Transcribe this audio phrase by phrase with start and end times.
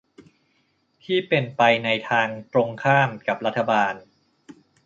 [1.03, 3.93] ที่เป็นไปในทางตรงข้ามกับรัฐบาล